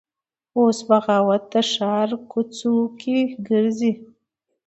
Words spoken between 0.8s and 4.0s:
بغاوت د ښار کوڅ وکې ګرځي